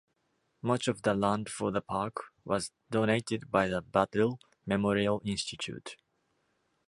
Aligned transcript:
Much 0.63 0.87
of 0.87 1.03
the 1.03 1.13
land 1.13 1.47
for 1.47 1.69
the 1.69 1.79
park 1.79 2.15
was 2.43 2.71
donated 2.89 3.51
by 3.51 3.67
the 3.67 3.83
Battelle 3.83 4.39
Memorial 4.65 5.21
Institute. 5.23 5.95